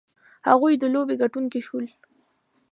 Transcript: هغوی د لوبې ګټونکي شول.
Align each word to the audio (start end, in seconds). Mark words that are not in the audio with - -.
هغوی 0.49 0.73
د 0.81 0.83
لوبې 0.93 1.15
ګټونکي 1.21 1.59
شول. 1.67 1.85